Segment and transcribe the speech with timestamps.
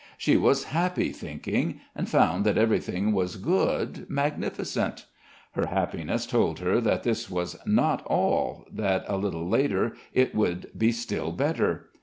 [0.17, 5.05] She was happy thinking, and found that everything was good, magnificent.
[5.51, 10.71] Her happiness told her that this was not all, that a little later it would
[10.75, 11.91] be still better.